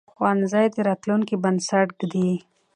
[0.13, 2.31] ښوونځی د راتلونکي بنسټ ږدي